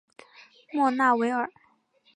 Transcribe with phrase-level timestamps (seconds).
[0.73, 1.47] 莫纳维尔。